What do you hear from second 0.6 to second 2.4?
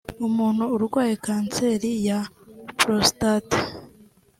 urwaye kanseri ya